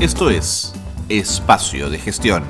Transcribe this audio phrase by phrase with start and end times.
[0.00, 0.72] Esto es
[1.08, 2.44] Espacio de Gestión,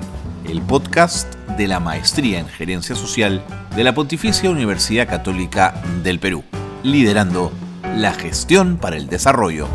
[0.47, 3.43] el podcast de la Maestría en Gerencia Social
[3.75, 6.45] de la Pontificia Universidad Católica del Perú,
[6.83, 7.51] liderando
[7.97, 9.67] la gestión para el desarrollo.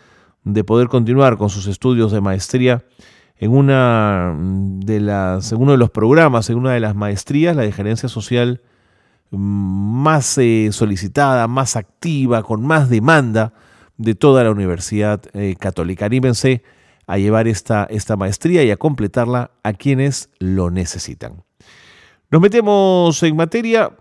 [0.43, 2.83] de poder continuar con sus estudios de maestría
[3.37, 7.63] en una de las, en uno de los programas, en una de las maestrías, la
[7.63, 8.61] de gerencia social
[9.31, 13.53] más eh, solicitada, más activa, con más demanda
[13.97, 16.05] de toda la Universidad eh, Católica.
[16.05, 16.63] Anímense
[17.07, 21.43] a llevar esta, esta maestría y a completarla a quienes lo necesitan.
[22.29, 23.91] Nos metemos en materia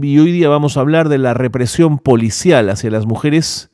[0.00, 3.70] y hoy día vamos a hablar de la represión policial hacia las mujeres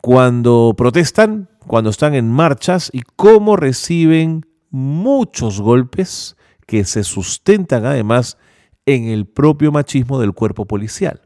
[0.00, 6.36] cuando protestan, cuando están en marchas y cómo reciben muchos golpes
[6.66, 8.38] que se sustentan además
[8.86, 11.22] en el propio machismo del cuerpo policial.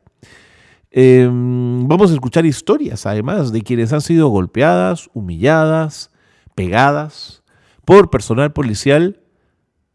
[0.91, 6.11] Em, vamos a escuchar historias además de quienes han sido golpeadas, humilladas,
[6.55, 7.43] pegadas
[7.85, 9.21] por personal policial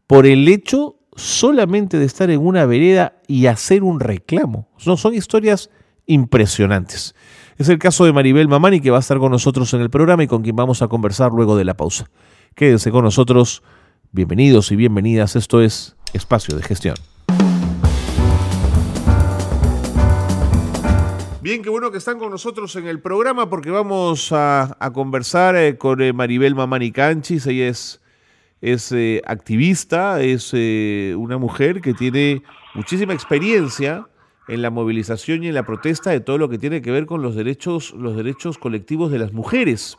[0.05, 4.67] por el hecho solamente de estar en una vereda y hacer un reclamo.
[4.77, 5.69] Son historias
[6.05, 7.15] impresionantes.
[7.57, 10.23] Es el caso de Maribel Mamani que va a estar con nosotros en el programa
[10.23, 12.09] y con quien vamos a conversar luego de la pausa.
[12.55, 13.63] Quédense con nosotros.
[14.11, 15.35] Bienvenidos y bienvenidas.
[15.35, 16.95] Esto es Espacio de Gestión.
[21.41, 25.77] Bien, qué bueno que están con nosotros en el programa porque vamos a, conversar eh,
[25.77, 27.45] con eh, Maribel Mamani Canchis.
[27.47, 28.02] Ella es
[28.63, 32.43] es eh, activista, es eh, una mujer que tiene
[32.73, 34.07] muchísima experiencia
[34.47, 37.21] en la movilización y en la protesta de todo lo que tiene que ver con
[37.21, 39.97] los derechos, los derechos colectivos de las mujeres.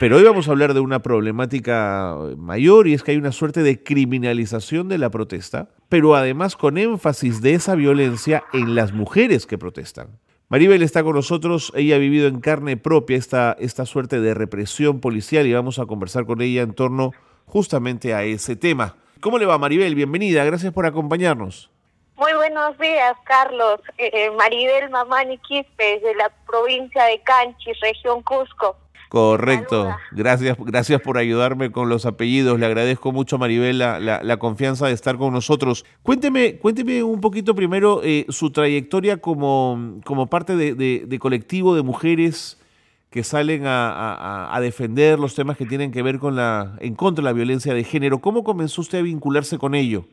[0.00, 3.62] pero hoy vamos a hablar de una problemática mayor y es que hay una suerte
[3.62, 9.44] de criminalización de la protesta, pero además con énfasis de esa violencia en las mujeres
[9.44, 10.08] que protestan.
[10.48, 15.00] Maribel está con nosotros, ella ha vivido en carne propia esta, esta suerte de represión
[15.00, 17.12] policial y vamos a conversar con ella en torno
[17.54, 18.96] justamente a ese tema.
[19.20, 19.94] ¿Cómo le va Maribel?
[19.94, 21.70] Bienvenida, gracias por acompañarnos.
[22.16, 23.80] Muy buenos días, Carlos.
[23.96, 28.76] Eh, eh, Maribel Mamani Quispe, de la provincia de Canchis, región Cusco.
[29.08, 32.58] Correcto, gracias, gracias por ayudarme con los apellidos.
[32.58, 35.84] Le agradezco mucho, Maribel, la, la, confianza de estar con nosotros.
[36.02, 41.84] Cuénteme, cuénteme un poquito primero eh, su trayectoria como, como parte de, de colectivo de
[41.84, 42.58] mujeres
[43.14, 47.26] que salen a, defender los temas que tienen que ver con la en contra de
[47.26, 48.18] la violencia de género.
[48.18, 50.04] ¿Cómo comenzó usted a vincularse con ello?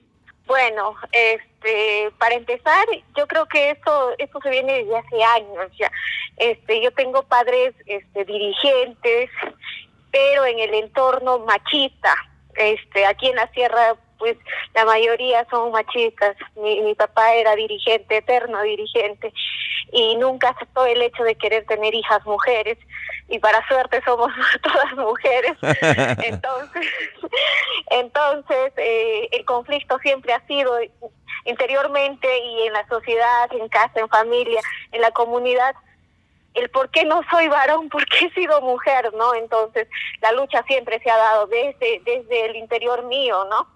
[0.45, 2.85] Bueno, este, para empezar,
[3.17, 5.91] yo creo que esto esto se viene desde hace años ya.
[6.37, 9.31] Este, yo tengo padres este, dirigentes,
[10.11, 12.13] pero en el entorno machista.
[12.53, 14.37] Este, aquí en la sierra pues
[14.75, 16.37] la mayoría son machistas.
[16.55, 19.33] Mi, mi papá era dirigente, eterno dirigente,
[19.91, 22.77] y nunca aceptó el hecho de querer tener hijas mujeres,
[23.27, 24.31] y para suerte somos
[24.61, 25.57] todas mujeres.
[26.23, 26.87] Entonces,
[27.89, 30.77] entonces eh, el conflicto siempre ha sido
[31.45, 34.61] interiormente y en la sociedad, en casa, en familia,
[34.91, 35.75] en la comunidad,
[36.53, 39.33] el por qué no soy varón, por qué he sido mujer, ¿no?
[39.33, 39.87] Entonces,
[40.21, 43.67] la lucha siempre se ha dado desde, desde el interior mío, ¿no?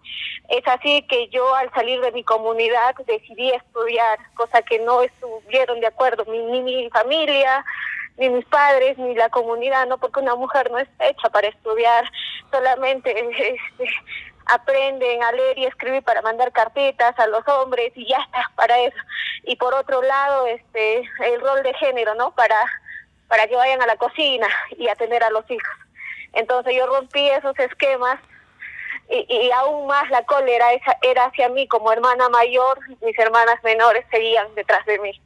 [0.50, 5.80] Es así que yo al salir de mi comunidad decidí estudiar, cosa que no estuvieron
[5.80, 7.66] de acuerdo ni, ni mi familia,
[8.18, 9.98] ni mis padres, ni la comunidad, ¿no?
[9.98, 12.10] Porque una mujer no está hecha para estudiar,
[12.52, 13.90] solamente este,
[14.46, 18.80] aprenden a leer y escribir para mandar carpetas a los hombres y ya está para
[18.80, 18.98] eso.
[19.44, 22.34] Y por otro lado, este el rol de género, ¿no?
[22.36, 22.58] Para
[23.28, 24.48] para que vayan a la cocina
[24.78, 25.76] y atender a los hijos.
[26.34, 28.20] Entonces yo rompí esos esquemas
[29.10, 30.68] y, y aún más la cólera
[31.02, 35.22] era hacia mí como hermana mayor, mis hermanas menores seguían detrás de mí.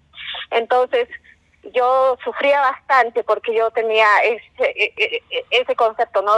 [0.52, 1.08] Entonces
[1.74, 6.34] yo sufría bastante porque yo tenía ese, e, e, e, ese concepto ¿no?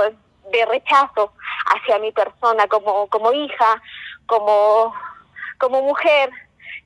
[0.51, 1.33] De rechazo
[1.65, 3.81] hacia mi persona como, como hija,
[4.25, 4.93] como,
[5.57, 6.29] como mujer.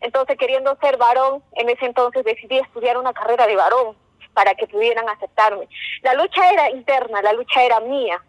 [0.02, 3.96] Entonces, queriendo ser varón, en ese entonces decidí estudiar una carrera de varón
[4.34, 5.68] para que pudieran aceptarme.
[6.02, 8.22] La lucha era interna, la lucha era mía,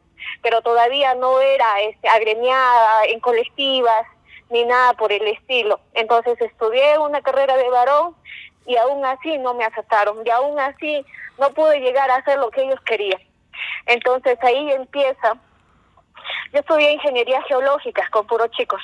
[0.43, 4.07] pero todavía no era este, agremiada en colectivas
[4.51, 5.81] ni nada por el estilo.
[5.95, 8.15] Entonces estudié una carrera de varón
[8.65, 11.05] y aún así no me aceptaron y aún así
[11.39, 13.21] no pude llegar a hacer lo que ellos querían.
[13.87, 15.35] Entonces ahí empieza.
[16.53, 18.81] Yo estudié ingeniería geológica con puros chicos.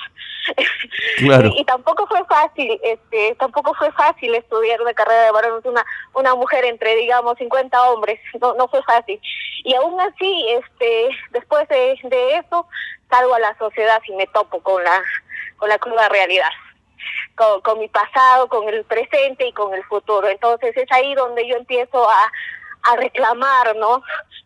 [1.17, 6.35] y, tampoco fue fácil, este, tampoco fue fácil estudiar una carrera de varones, una, una
[6.35, 9.19] mujer entre, digamos, 50 hombres, no, no fue fácil.
[9.63, 12.67] Y aún así, este, después de, de eso,
[13.09, 15.01] salgo a la sociedad y me topo con la,
[15.57, 16.51] con la cruda realidad
[17.35, 20.27] con, con mi pasado, con el presente y con el futuro.
[20.27, 22.31] Entonces es ahí donde yo empiezo a,
[22.83, 24.01] a reclamar, ¿no?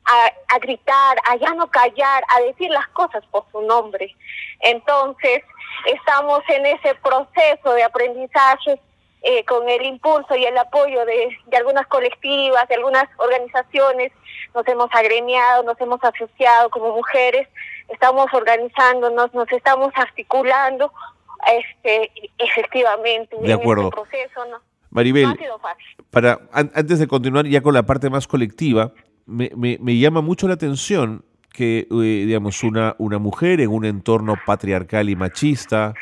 [0.06, 4.16] A, a, gritar, a ya no callar, a decir las cosas por su nombre.
[4.62, 5.44] Entonces,
[5.86, 8.80] estamos en ese proceso de aprendizaje
[9.24, 14.12] eh, con el impulso y el apoyo de, de, algunas colectivas, de algunas organizaciones.
[14.54, 17.48] Nos hemos agremiado, nos hemos asociado como mujeres,
[17.90, 20.94] estamos organizándonos, nos estamos articulando
[21.46, 23.90] este, efectivamente, de acuerdo.
[23.90, 24.62] Este proceso, ¿no?
[24.90, 25.36] Maribel,
[26.10, 28.94] para antes de continuar ya con la parte más colectiva,
[29.26, 33.84] me, me, me llama mucho la atención que, eh, digamos, una, una mujer en un
[33.84, 35.94] entorno patriarcal y machista,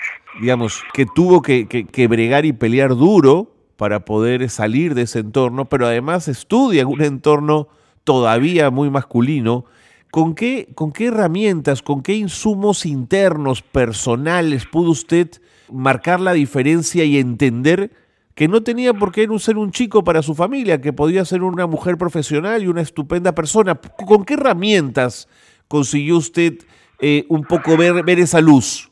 [0.42, 5.20] digamos, que tuvo que, que, que, bregar y pelear duro para poder salir de ese
[5.20, 7.70] entorno, pero además estudia en un entorno
[8.04, 9.66] todavía muy masculino,
[10.12, 15.30] ¿Con qué, ¿Con qué herramientas, con qué insumos internos, personales, pudo usted
[15.70, 17.92] marcar la diferencia y entender
[18.36, 21.68] que no tenía por qué ser un chico para su familia, que podía ser una
[21.68, 23.76] mujer profesional y una estupenda persona?
[23.76, 25.30] ¿Con qué herramientas
[25.70, 26.54] consiguió usted
[27.00, 28.92] eh, un poco ver, ver esa luz?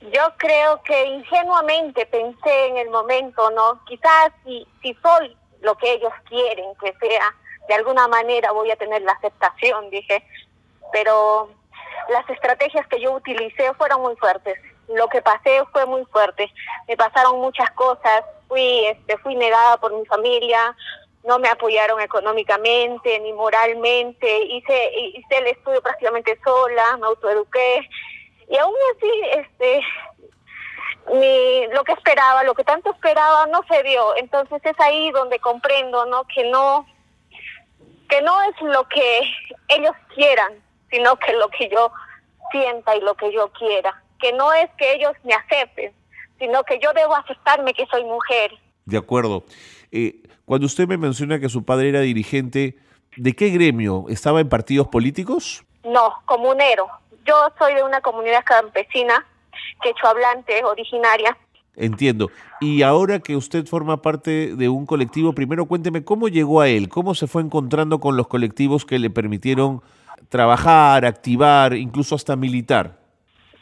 [0.00, 3.84] Yo creo que ingenuamente pensé en el momento, ¿no?
[3.86, 7.34] Quizás si, si soy lo que ellos quieren que sea,
[7.68, 10.24] de alguna manera voy a tener la aceptación, dije,
[10.92, 11.50] pero
[12.08, 14.58] las estrategias que yo utilicé fueron muy fuertes.
[14.94, 16.52] Lo que pasé fue muy fuerte.
[16.88, 18.24] Me pasaron muchas cosas.
[18.48, 20.74] Fui, este, fui negada por mi familia.
[21.24, 24.44] No me apoyaron económicamente ni moralmente.
[24.44, 26.96] Hice, hice el estudio prácticamente sola.
[26.96, 27.88] Me autoeduqué.
[28.48, 29.80] Y aún así, este,
[31.12, 34.16] mi, lo que esperaba, lo que tanto esperaba, no se dio.
[34.16, 36.24] Entonces es ahí donde comprendo, ¿no?
[36.24, 36.86] Que no,
[38.08, 39.22] que no es lo que
[39.68, 40.52] ellos quieran,
[40.90, 41.92] sino que lo que yo
[42.50, 44.02] sienta y lo que yo quiera.
[44.20, 45.92] Que no es que ellos me acepten,
[46.38, 48.52] sino que yo debo aceptarme que soy mujer.
[48.84, 49.44] De acuerdo.
[49.92, 52.76] Eh, cuando usted me menciona que su padre era dirigente,
[53.16, 54.06] ¿de qué gremio?
[54.08, 55.64] ¿Estaba en partidos políticos?
[55.84, 56.86] No, comunero.
[57.24, 59.26] Yo soy de una comunidad campesina,
[59.82, 61.36] quechohablante, originaria.
[61.76, 62.30] Entiendo.
[62.60, 66.88] Y ahora que usted forma parte de un colectivo, primero cuénteme cómo llegó a él,
[66.88, 69.82] cómo se fue encontrando con los colectivos que le permitieron
[70.28, 72.99] trabajar, activar, incluso hasta militar?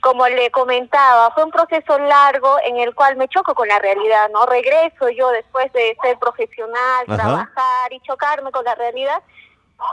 [0.00, 4.30] Como le comentaba, fue un proceso largo en el cual me choco con la realidad,
[4.30, 4.46] ¿no?
[4.46, 9.22] Regreso yo después de ser profesional, trabajar y chocarme con la realidad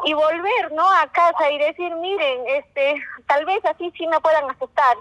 [0.04, 0.84] y volver, ¿no?
[0.92, 4.98] A casa y decir, miren, este, tal vez así sí me puedan aceptar.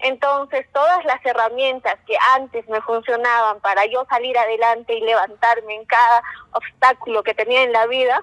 [0.00, 5.84] Entonces, todas las herramientas que antes me funcionaban para yo salir adelante y levantarme en
[5.86, 8.22] cada obstáculo que tenía en la vida,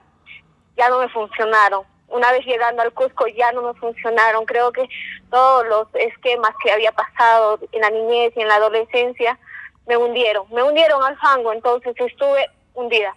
[0.78, 4.46] ya no me funcionaron una vez llegando al Cusco ya no me funcionaron.
[4.46, 4.88] Creo que
[5.30, 9.38] todos los esquemas que había pasado en la niñez y en la adolescencia
[9.88, 13.16] me hundieron, me hundieron al fango, entonces estuve hundida.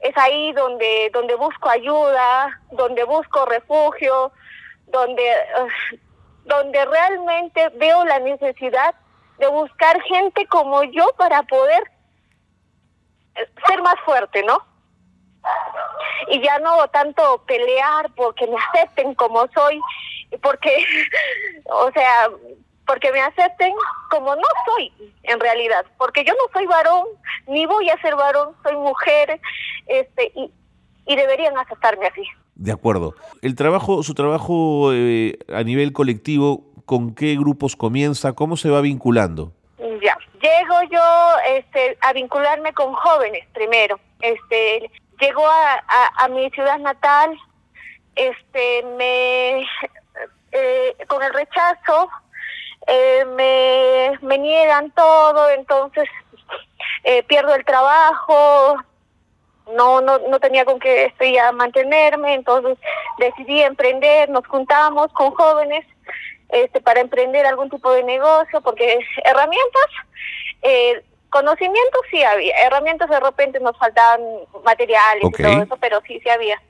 [0.00, 4.32] Es ahí donde, donde busco ayuda, donde busco refugio,
[4.86, 5.22] donde,
[6.44, 8.94] donde realmente veo la necesidad
[9.38, 11.82] de buscar gente como yo para poder
[13.34, 14.69] eh, ser más fuerte, ¿no?
[16.28, 19.80] Y ya no tanto pelear porque me acepten como soy,
[20.42, 20.84] porque,
[21.66, 22.30] o sea,
[22.86, 23.72] porque me acepten
[24.10, 24.92] como no soy
[25.24, 27.06] en realidad, porque yo no soy varón,
[27.46, 29.40] ni voy a ser varón, soy mujer,
[29.86, 30.50] este, y,
[31.06, 32.22] y deberían aceptarme así.
[32.54, 33.14] De acuerdo.
[33.40, 38.34] El trabajo, su trabajo eh, a nivel colectivo, ¿con qué grupos comienza?
[38.34, 39.52] ¿Cómo se va vinculando?
[39.78, 43.98] Ya, llego yo este, a vincularme con jóvenes primero.
[44.20, 45.82] Este, llegó a,
[46.16, 47.38] a, mi ciudad natal
[48.16, 49.66] este, me,
[50.52, 52.08] eh, con el rechazo,
[52.86, 56.08] eh, me, me niegan todo, entonces
[57.04, 58.76] eh, pierdo el trabajo,
[59.74, 62.78] no, no, no tenía con qué estoy a mantenerme, entonces
[63.18, 65.86] decidí emprender, nos juntamos con jóvenes
[66.48, 69.86] este, para emprender algún tipo de negocio, porque herramientas,
[70.62, 74.20] eh, conocimientos sí había, herramientas de repente nos faltaban
[74.64, 76.60] materiales y todo eso, pero sí, sí había.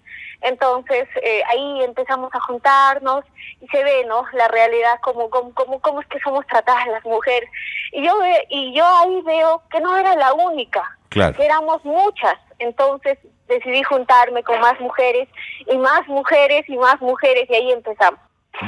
[0.42, 3.24] Entonces eh, ahí empezamos a juntarnos
[3.60, 4.24] y se ve, ¿no?
[4.32, 7.48] La realidad, como cómo, cómo, cómo es que somos tratadas las mujeres.
[7.92, 8.12] Y yo,
[8.48, 12.38] y yo ahí veo que no era la única, que éramos muchas.
[12.58, 15.28] Entonces decidí juntarme con más mujeres
[15.70, 18.20] y más mujeres y más mujeres y ahí empezamos.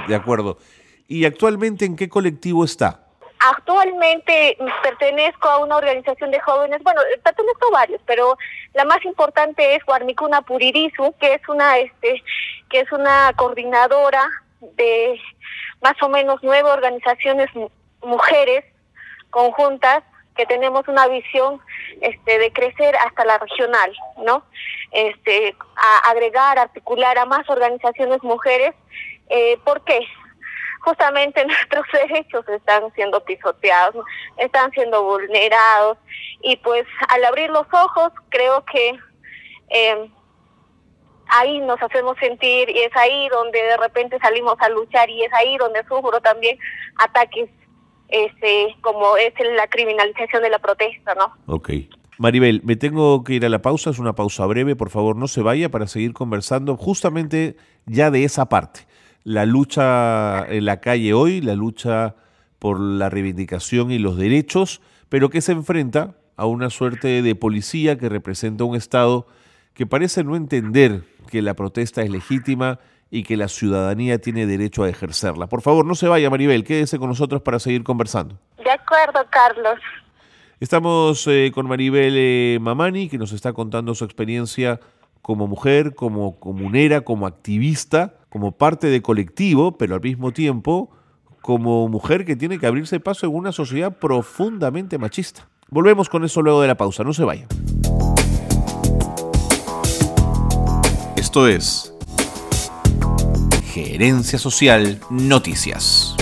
[0.08, 0.58] De acuerdo.
[1.08, 3.01] ¿Y actualmente en qué colectivo está?
[3.50, 8.36] Actualmente pertenezco a una organización de jóvenes, bueno, pertenezco a varios, pero
[8.72, 12.22] la más importante es Guarmicuna Puririzu, que es una este
[12.70, 14.28] que es una coordinadora
[14.60, 15.20] de
[15.80, 17.50] más o menos nueve organizaciones
[18.00, 18.64] mujeres
[19.30, 20.04] conjuntas
[20.36, 21.60] que tenemos una visión
[22.00, 23.92] este de crecer hasta la regional,
[24.24, 24.44] ¿no?
[24.92, 28.74] Este a agregar, articular a más organizaciones mujeres
[29.34, 29.98] eh, ¿Por qué?
[30.82, 34.04] Justamente nuestros derechos están siendo pisoteados,
[34.36, 35.98] están siendo vulnerados
[36.42, 38.98] y pues al abrir los ojos creo que
[39.70, 40.10] eh,
[41.28, 45.32] ahí nos hacemos sentir y es ahí donde de repente salimos a luchar y es
[45.32, 46.58] ahí donde sufro también
[46.96, 47.48] ataques
[48.08, 51.32] este como es la criminalización de la protesta, ¿no?
[51.46, 51.70] Ok.
[52.18, 55.28] Maribel, me tengo que ir a la pausa, es una pausa breve, por favor no
[55.28, 58.86] se vaya para seguir conversando justamente ya de esa parte
[59.24, 62.16] la lucha en la calle hoy, la lucha
[62.58, 67.98] por la reivindicación y los derechos, pero que se enfrenta a una suerte de policía
[67.98, 69.26] que representa un Estado
[69.74, 72.78] que parece no entender que la protesta es legítima
[73.10, 75.46] y que la ciudadanía tiene derecho a ejercerla.
[75.46, 78.38] Por favor, no se vaya, Maribel, quédese con nosotros para seguir conversando.
[78.56, 79.78] De acuerdo, Carlos.
[80.60, 84.80] Estamos eh, con Maribel eh, Mamani, que nos está contando su experiencia
[85.20, 90.88] como mujer, como comunera, como activista, como parte de colectivo, pero al mismo tiempo
[91.42, 95.50] como mujer que tiene que abrirse paso en una sociedad profundamente machista.
[95.68, 97.46] Volvemos con eso luego de la pausa, no se vayan.
[101.14, 101.92] Esto es
[103.66, 106.16] Gerencia Social Noticias.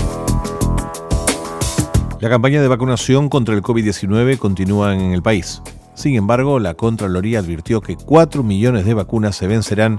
[2.19, 5.63] La campaña de vacunación contra el COVID-19 continúa en el país.
[5.95, 9.99] Sin embargo, la Contraloría advirtió que 4 millones de vacunas se vencerán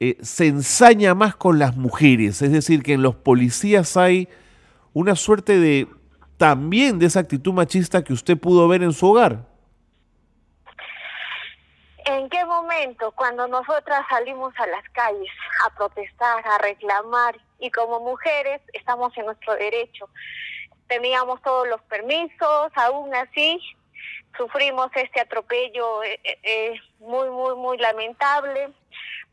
[0.00, 2.40] eh, se ensaña más con las mujeres?
[2.40, 4.28] Es decir, que en los policías hay
[4.94, 5.86] una suerte de
[6.38, 9.44] también de esa actitud machista que usted pudo ver en su hogar?
[12.06, 13.10] ¿En qué momento?
[13.12, 15.30] Cuando nosotras salimos a las calles
[15.66, 20.08] a protestar, a reclamar y como mujeres estamos en nuestro derecho.
[20.86, 23.60] Teníamos todos los permisos, aún así
[24.38, 28.70] sufrimos este atropello eh, eh, muy, muy, muy lamentable.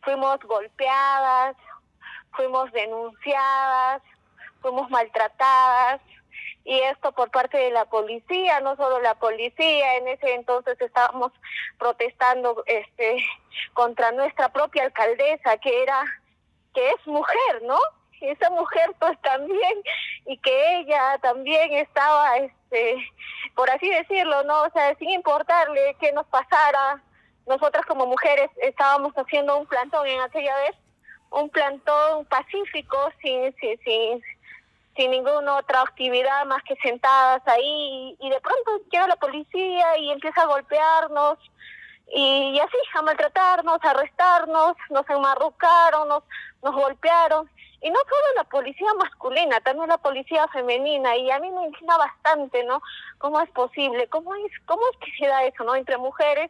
[0.01, 1.55] Fuimos golpeadas,
[2.31, 4.01] fuimos denunciadas,
[4.61, 6.01] fuimos maltratadas
[6.65, 11.31] y esto por parte de la policía, no solo la policía, en ese entonces estábamos
[11.77, 13.23] protestando este
[13.73, 16.03] contra nuestra propia alcaldesa que era
[16.73, 17.77] que es mujer, ¿no?
[18.19, 19.81] Y esa mujer pues también
[20.25, 22.97] y que ella también estaba este
[23.55, 24.63] por así decirlo, ¿no?
[24.63, 27.01] O sea, sin importarle qué nos pasara,
[27.45, 30.75] nosotras como mujeres estábamos haciendo un plantón en aquella vez,
[31.29, 34.21] un plantón pacífico sin sin sin
[34.95, 40.11] sin ninguna otra actividad más que sentadas ahí y, de pronto llega la policía y
[40.11, 41.37] empieza a golpearnos
[42.07, 46.23] y, así a maltratarnos, a arrestarnos, nos enmarrocaron, nos,
[46.63, 47.49] nos golpearon
[47.81, 51.97] y no solo la policía masculina, también la policía femenina y a mí me indigna
[51.97, 52.81] bastante, ¿no?
[53.19, 54.07] ¿Cómo es posible?
[54.07, 55.75] ¿Cómo es cómo es que se da eso, no?
[55.75, 56.49] Entre mujeres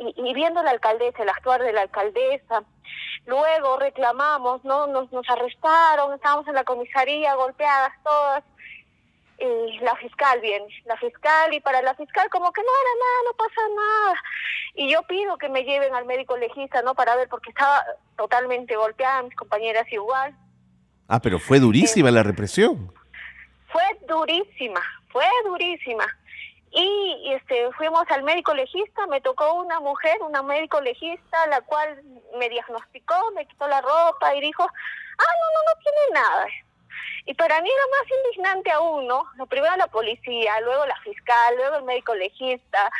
[0.00, 2.64] y, viendo la alcaldesa, el actuar de la alcaldesa.
[3.26, 4.86] Luego reclamamos, ¿no?
[4.86, 8.42] Nos, nos arrestaron, estábamos en la comisaría golpeadas todas.
[9.38, 13.18] Y la fiscal viene, la fiscal, y para la fiscal como que no era nada,
[13.24, 14.22] no pasa nada.
[14.74, 16.94] Y yo pido que me lleven al médico legista, ¿no?
[16.94, 17.82] Para ver, porque estaba
[18.16, 20.34] totalmente golpeada, mis compañeras igual.
[21.08, 22.92] Ah, pero fue durísima la represión.
[23.72, 26.06] Fue durísima, fue durísima
[26.72, 32.00] y este fuimos al médico legista, me tocó una mujer, una médico legista, la cual
[32.38, 36.46] me diagnosticó, me quitó la ropa y dijo, ah, no, no, no tiene nada.
[37.26, 39.24] Y para mí era más indignante aún, ¿no?
[39.48, 42.90] Primero la policía, luego la fiscal, luego el médico legista,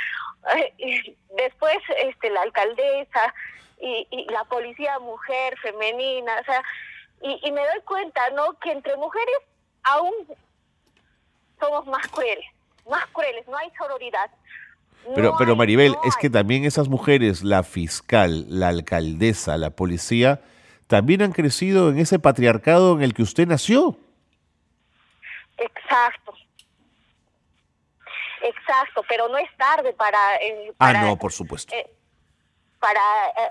[0.79, 3.35] y después este la alcaldesa
[3.81, 6.62] y, y la policía mujer, femenina, o sea,
[7.23, 8.59] y, y me doy cuenta, ¿no?
[8.59, 9.39] Que entre mujeres
[9.85, 10.12] aún
[11.61, 12.47] somos más crueles
[12.89, 14.31] más crueles, no hay sororidad.
[15.14, 20.40] pero, pero Maribel, es que también esas mujeres, la fiscal, la alcaldesa, la policía,
[20.87, 23.97] también han crecido en ese patriarcado en el que usted nació.
[25.57, 26.35] Exacto.
[28.43, 30.37] Exacto, pero no es tarde para...
[30.37, 31.75] Eh, ah, no, por supuesto.
[31.75, 31.90] Eh,
[32.79, 33.01] para,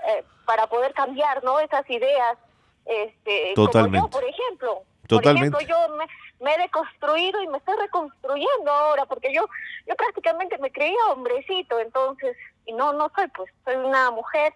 [0.08, 1.60] eh, para poder cambiar, ¿no?
[1.60, 2.36] Esas ideas.
[2.84, 4.10] Este, Totalmente.
[4.10, 4.82] por ejemplo.
[5.06, 5.50] Totalmente.
[5.52, 6.04] Por ejemplo, yo me,
[6.40, 9.46] me he deconstruido y me estoy reconstruyendo ahora, porque yo,
[9.86, 14.54] yo prácticamente me creía hombrecito, entonces, y no, no soy, pues, soy una mujer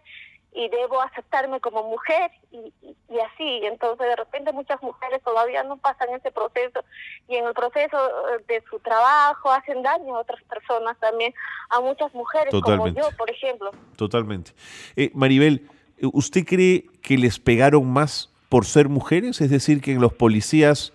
[0.54, 3.60] y debo aceptarme como mujer y, y, así.
[3.64, 6.84] Entonces, de repente muchas mujeres todavía no pasan ese proceso
[7.28, 11.34] y en el proceso eh, de su trabajo hacen daño a otras personas también,
[11.70, 13.72] a muchas mujeres como yo, por ejemplo.
[13.96, 14.52] Totalmente.
[14.94, 15.68] Eh, Maribel,
[16.12, 19.40] ¿usted cree que les pegaron más por ser mujeres?
[19.40, 20.92] Es decir, que en los policías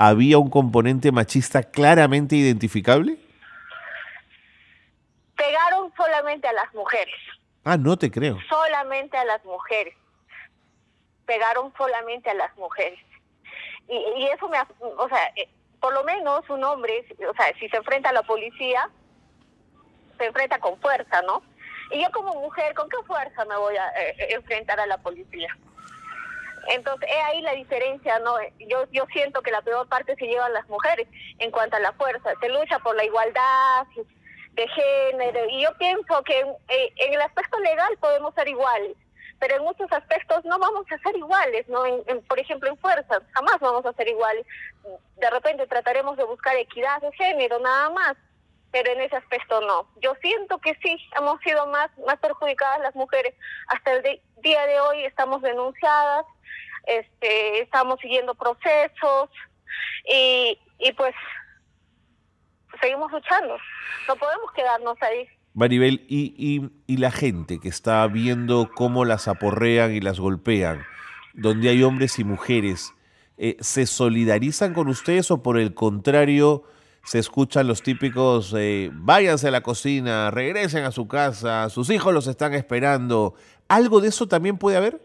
[0.00, 3.18] había un componente machista claramente identificable?
[5.36, 7.14] Pegaron solamente a las mujeres.
[7.64, 8.38] Ah, no te creo.
[8.48, 9.94] Solamente a las mujeres.
[11.26, 12.98] Pegaron solamente a las mujeres.
[13.88, 17.76] Y, eso me, o sea, eh, por lo menos un hombre, o sea, si se
[17.76, 18.88] enfrenta a la policía,
[20.16, 21.42] se enfrenta con fuerza, ¿no?
[21.90, 25.54] Y yo como mujer, ¿con qué fuerza me voy a eh, enfrentar a la policía?
[26.68, 28.36] Entonces, es ahí la diferencia, ¿no?
[28.58, 31.92] Yo, yo siento que la peor parte se llevan las mujeres en cuanto a la
[31.92, 32.30] fuerza.
[32.40, 33.86] Se lucha por la igualdad
[34.52, 38.96] de género y yo pienso que eh, en, el aspecto legal podemos ser iguales,
[39.38, 41.82] pero en muchos aspectos no vamos a ser iguales, ¿no?
[42.28, 44.44] por ejemplo, en fuerza, jamás vamos a ser iguales.
[45.16, 48.16] De repente trataremos de buscar equidad de género, nada más
[48.72, 49.88] pero en ese aspecto no.
[50.00, 53.34] Yo siento que sí, hemos sido más, más perjudicadas las mujeres.
[53.68, 56.24] Hasta el día de hoy estamos denunciadas,
[56.84, 59.30] este, estamos siguiendo procesos
[60.08, 61.14] y, y pues
[62.80, 63.56] seguimos luchando.
[64.08, 65.28] No podemos quedarnos ahí.
[65.52, 70.84] Maribel, ¿y, y, y la gente que está viendo cómo las aporrean y las golpean,
[71.34, 72.94] donde hay hombres y mujeres,
[73.36, 76.64] eh, ¿se solidarizan con ustedes o por el contrario
[77.02, 82.14] se escuchan los típicos eh, váyanse a la cocina, regresen a su casa, sus hijos
[82.14, 83.34] los están esperando?
[83.68, 85.00] ¿Algo de eso también puede haber?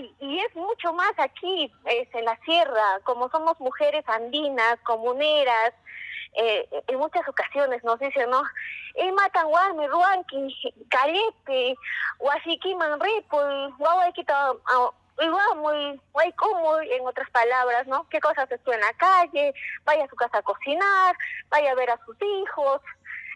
[0.00, 5.72] Hay, y es mucho más aquí, es en la sierra, como somos mujeres andinas, comuneras,
[6.34, 8.42] eh, en muchas ocasiones nos dicen, ¿no?
[8.94, 11.76] Eh, matan guarmi, ruanqui, calepe,
[12.18, 13.38] huasiqui, manripo,
[13.78, 14.52] guaguaquita,
[15.56, 18.08] muy, muy como en otras palabras, ¿no?
[18.08, 19.52] ¿Qué cosas estuvo en la calle?
[19.84, 21.16] Vaya a su casa a cocinar,
[21.50, 22.80] vaya a ver a sus hijos,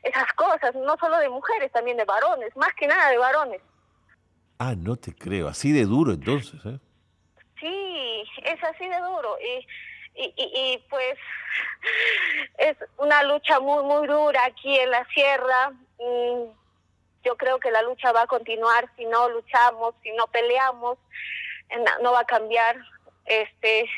[0.02, 3.60] esas cosas, no solo de mujeres, también de varones, más que nada de varones.
[4.58, 6.78] Ah, no te creo, así de duro entonces, ¿eh?
[7.60, 9.36] Sí, es así de duro.
[9.40, 9.66] Y
[10.16, 11.16] y, y, pues
[12.58, 15.70] es una lucha muy, muy dura aquí en la sierra.
[15.98, 16.50] Mm,
[17.24, 20.98] yo creo que la lucha va a continuar si no luchamos, si no peleamos,
[22.02, 22.76] no va a cambiar.
[23.24, 23.88] Este,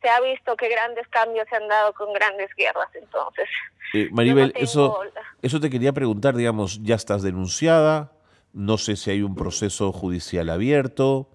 [0.00, 3.48] se ha visto que grandes cambios se han dado con grandes guerras, entonces.
[3.94, 5.00] Eh, Maribel, eso,
[5.42, 8.12] eso te quería preguntar, digamos, ya estás denunciada,
[8.52, 11.28] no sé si hay un proceso judicial abierto,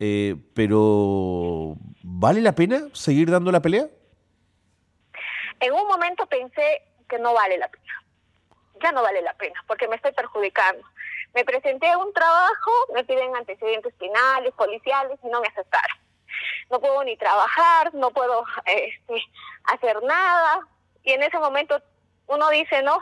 [0.00, 3.86] eh, pero ¿vale la pena seguir dando la pelea?
[5.60, 7.84] En un momento pensé que no vale la pena.
[8.80, 10.84] Ya no vale la pena, porque me estoy perjudicando.
[11.34, 15.98] Me presenté a un trabajo, me piden antecedentes penales, policiales y no me aceptaron.
[16.70, 19.22] No puedo ni trabajar, no puedo este,
[19.64, 20.60] hacer nada.
[21.02, 21.82] Y en ese momento
[22.28, 22.98] uno dice, no,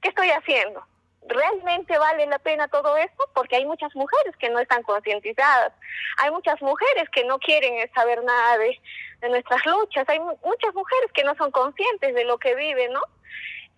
[0.00, 0.84] ¿qué estoy haciendo?
[1.26, 3.28] ¿Realmente vale la pena todo esto?
[3.34, 5.72] Porque hay muchas mujeres que no están concientizadas,
[6.18, 8.80] hay muchas mujeres que no quieren saber nada de,
[9.20, 13.02] de nuestras luchas, hay muchas mujeres que no son conscientes de lo que viven, ¿no?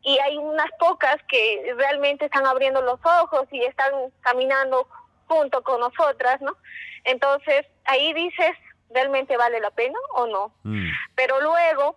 [0.02, 4.86] Y hay unas pocas que realmente están abriendo los ojos y están caminando
[5.26, 6.56] junto con nosotras, ¿no?
[7.04, 8.52] Entonces, ahí dices,
[8.90, 10.52] ¿realmente vale la pena o no?
[10.62, 10.88] Mm.
[11.14, 11.96] Pero luego,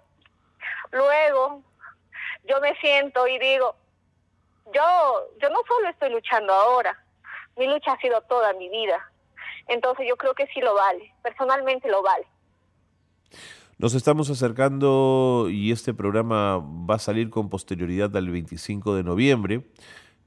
[0.92, 1.62] luego,
[2.46, 3.76] yo me siento y digo,
[4.74, 6.98] yo, yo no solo estoy luchando ahora,
[7.58, 9.10] mi lucha ha sido toda mi vida.
[9.68, 12.26] Entonces yo creo que sí lo vale, personalmente lo vale.
[13.78, 19.64] Nos estamos acercando y este programa va a salir con posterioridad al 25 de noviembre,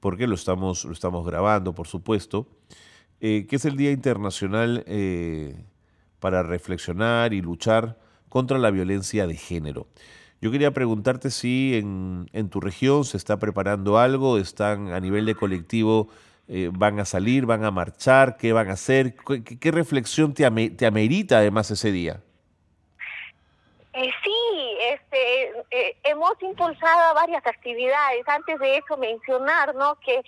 [0.00, 2.46] porque lo estamos, lo estamos grabando, por supuesto,
[3.20, 5.64] eh, que es el Día Internacional eh,
[6.20, 9.87] para reflexionar y luchar contra la violencia de género.
[10.40, 15.25] Yo quería preguntarte si en, en tu región se está preparando algo, están a nivel
[15.25, 16.09] de colectivo,
[16.49, 20.87] eh, van a salir, van a marchar, qué van a hacer, qué, reflexión te, te
[20.87, 22.20] amerita además ese día.
[23.94, 28.29] Eh, sí, este, eh, hemos impulsado varias actividades.
[28.29, 29.99] Antes de eso mencionar, ¿no?
[30.01, 30.22] Que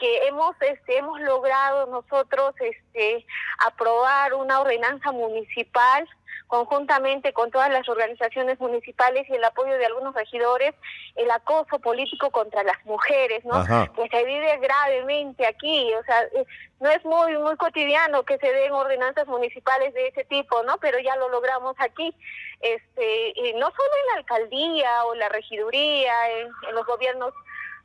[0.00, 3.26] que hemos este hemos logrado nosotros este
[3.66, 6.08] aprobar una ordenanza municipal
[6.50, 10.74] conjuntamente con todas las organizaciones municipales y el apoyo de algunos regidores,
[11.14, 13.64] el acoso político contra las mujeres, ¿no?
[13.94, 16.44] Que se vive gravemente aquí, o sea, eh,
[16.80, 20.76] no es muy muy cotidiano que se den ordenanzas municipales de ese tipo, ¿no?
[20.78, 22.12] Pero ya lo logramos aquí,
[22.60, 27.32] este, y no solo en la alcaldía o la regiduría, en los gobiernos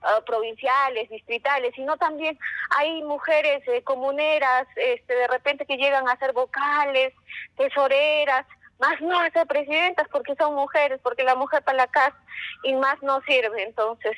[0.08, 2.38] Ah, provinciales, distritales, sino también
[2.78, 7.12] hay mujeres eh, comuneras, este, de repente que llegan a ser vocales,
[7.58, 8.46] tesoreras,
[8.78, 12.16] más no a ser presidentas porque son mujeres, porque la mujer para la casa
[12.64, 14.16] y más no sirve entonces.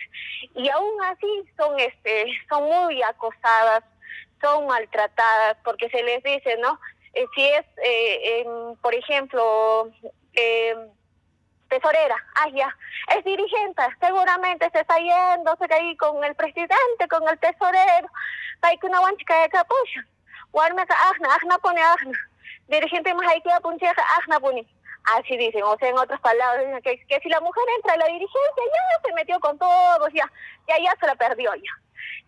[0.55, 3.85] Y aún así son este son muy acosadas,
[4.41, 6.77] son maltratadas porque se les dice, ¿no?
[7.13, 8.45] Eh, si es, eh,
[8.81, 9.89] por ejemplo,
[10.33, 10.75] eh,
[11.67, 12.75] tesorera, ah ya,
[13.15, 18.09] es dirigente, seguramente se está yendo, se ahí con el presidente, con el tesorero,
[18.61, 20.05] hay que una guanchica de capucha,
[20.51, 22.19] guarme que ajna, ajna pone ajna,
[22.67, 24.65] dirigente más hay que apuncheja, ajna pone.
[25.15, 28.63] Así dicen, o sea, en otras palabras, que si la mujer entra a la dirigencia,
[28.65, 30.29] ya se metió con todos, ya,
[30.67, 31.71] ya, ya se la perdió ya.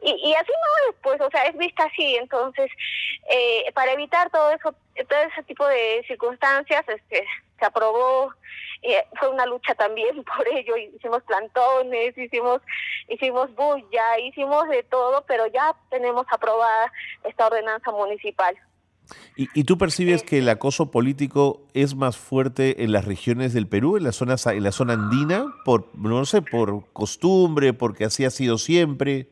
[0.02, 2.15] Y, y así no es, pues, o sea, es vista así.
[2.15, 2.71] Entonces,
[3.30, 4.73] eh, para evitar todo eso,
[5.10, 7.28] todo ese tipo de circunstancias, este,
[7.60, 8.34] se aprobó
[8.82, 12.62] eh, fue una lucha también por ello, hicimos plantones, hicimos,
[13.10, 16.91] hicimos bulla, hicimos de todo, pero ya tenemos aprobada
[17.24, 18.56] esta ordenanza municipal.
[19.36, 23.67] ¿Y, y tú percibes que el acoso político es más fuerte en las regiones del
[23.67, 28.24] Perú, en la zona, en la zona andina, por, no sé, por costumbre, porque así
[28.24, 29.30] ha sido siempre?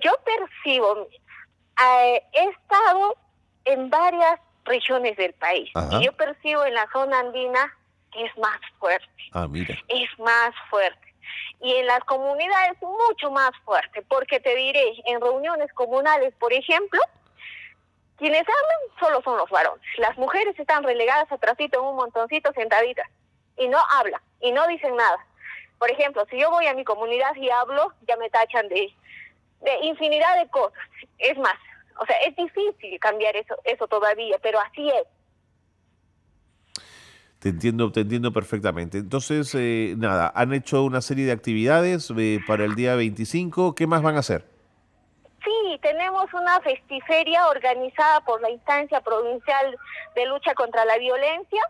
[0.00, 3.16] Yo percibo, eh, he estado
[3.64, 7.76] en varias regiones del país y yo percibo en la zona andina
[8.14, 9.06] es más fuerte.
[9.32, 9.74] Ah, mira.
[9.88, 11.14] Es más fuerte.
[11.60, 17.00] Y en las comunidades mucho más fuerte, porque te diré, en reuniones comunales, por ejemplo,
[18.18, 19.84] quienes hablan solo son los varones.
[19.98, 23.08] Las mujeres están relegadas atrásito en un montoncito sentaditas
[23.56, 25.24] y no hablan y no dicen nada.
[25.78, 28.94] Por ejemplo, si yo voy a mi comunidad y hablo, ya me tachan de,
[29.62, 30.78] de infinidad de cosas.
[31.18, 31.56] Es más,
[31.98, 35.06] o sea, es difícil cambiar eso, eso todavía, pero así es.
[37.42, 38.98] Te entiendo, te entiendo perfectamente.
[38.98, 43.74] Entonces, eh, nada, han hecho una serie de actividades eh, para el día 25.
[43.74, 44.44] ¿Qué más van a hacer?
[45.44, 49.76] Sí, tenemos una festiferia organizada por la instancia provincial
[50.14, 51.62] de lucha contra la violencia.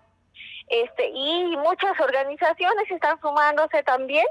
[0.69, 4.27] Este, y muchas organizaciones están sumándose también.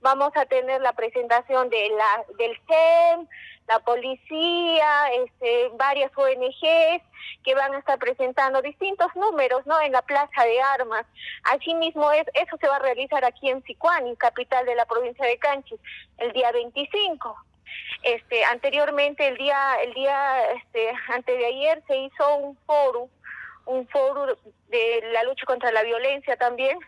[0.00, 3.26] Vamos a tener la presentación de la, del CEM,
[3.66, 7.02] la policía, este, varias ONGs
[7.42, 9.80] que van a estar presentando distintos números ¿no?
[9.80, 11.04] en la Plaza de Armas.
[11.44, 15.38] Asimismo, es, eso se va a realizar aquí en Sicuani, capital de la provincia de
[15.38, 15.80] Canchis,
[16.18, 17.36] el día 25.
[18.02, 23.08] Este, anteriormente, el día, el día este, antes de ayer, se hizo un foro,
[23.64, 26.78] un foro de la lucha contra la violencia también.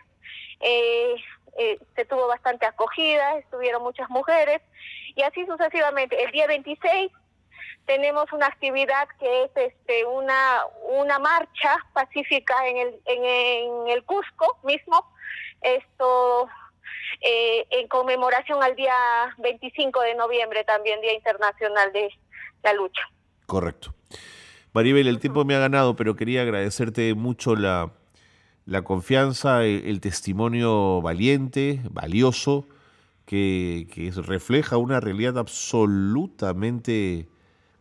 [0.59, 1.15] Eh,
[1.57, 4.61] eh, se tuvo bastante acogida, estuvieron muchas mujeres
[5.15, 6.23] y así sucesivamente.
[6.23, 7.11] El día 26
[7.85, 14.59] tenemos una actividad que es este una una marcha pacífica en el en, el Cusco
[14.63, 15.11] mismo.
[15.61, 16.47] Esto
[17.21, 18.95] eh, en conmemoración al día
[19.39, 22.09] 25 de noviembre también día internacional de
[22.63, 23.01] la lucha.
[23.45, 23.93] Correcto.
[24.71, 27.91] Maribel el tiempo me ha ganado pero quería agradecerte mucho la
[28.69, 32.67] la confianza el, testimonio valiente valioso
[33.25, 37.27] que, refleja una realidad absolutamente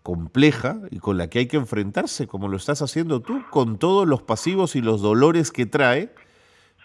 [0.03, 4.09] compleja y con la que hay que enfrentarse, como lo estás haciendo tú, con todos
[4.09, 6.15] los pasivos y los dolores que trae,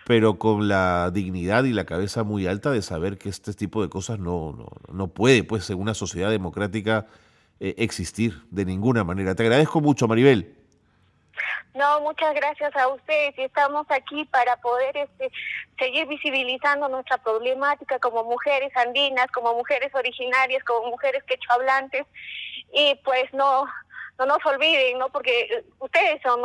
[0.05, 3.87] pero con la dignidad y la cabeza muy alta de saber que este tipo de
[3.87, 7.07] cosas no, no, puede, pues, en una sociedad democrática
[7.61, 9.33] eh, existir de ninguna manera.
[9.33, 10.62] Te agradezco mucho, Maribel.
[11.73, 15.31] No, muchas gracias a ustedes y estamos aquí para poder este,
[15.79, 22.05] seguir visibilizando nuestra problemática como mujeres andinas, como mujeres originarias, como mujeres quechohablantes
[22.73, 23.65] y pues no,
[24.19, 25.09] no nos olviden, ¿no?
[25.09, 26.41] Porque ustedes son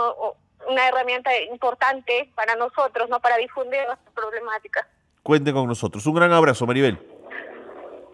[0.66, 3.20] una herramienta importante para nosotros, ¿no?
[3.20, 4.88] Para difundir nuestra problemática.
[5.22, 6.06] Cuente con nosotros.
[6.06, 6.98] Un gran abrazo, Maribel.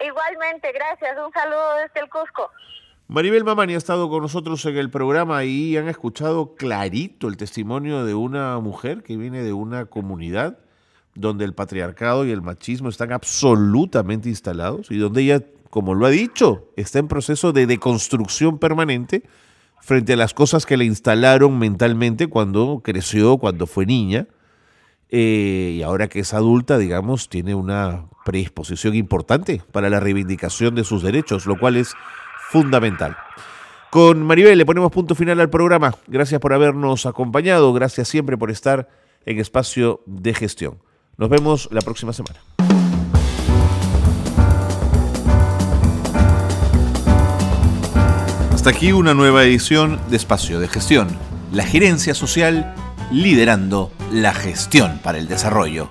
[0.01, 1.17] Igualmente, gracias.
[1.17, 2.51] Un saludo desde el Cusco.
[3.07, 8.05] Maribel Mamani ha estado con nosotros en el programa y han escuchado clarito el testimonio
[8.05, 10.59] de una mujer que viene de una comunidad
[11.15, 15.41] donde el patriarcado y el machismo están absolutamente instalados y donde ella
[15.75, 19.25] como lo ha dicho, está en proceso de deconstrucción permanente
[19.81, 24.29] frente a las cosas que le instalaron mentalmente cuando creció, cuando fue niña.
[25.11, 30.85] Eh, y ahora que es adulta, digamos, tiene una predisposición importante para la reivindicación de
[30.85, 31.97] sus derechos, lo cual es
[32.51, 33.17] fundamental.
[33.91, 35.95] Con Maribel le ponemos punto final al programa.
[36.09, 38.89] Gracias por habernos acompañado, gracias siempre por estar
[39.25, 40.79] en espacio de gestión.
[41.17, 42.41] Nos vemos la próxima semana.
[48.53, 51.09] Hasta aquí una nueva edición de Espacio de Gestión,
[51.53, 52.75] la gerencia social
[53.13, 55.91] liderando la gestión para el desarrollo.